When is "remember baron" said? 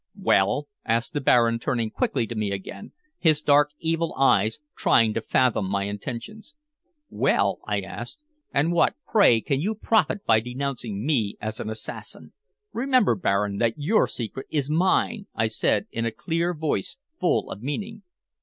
12.73-13.59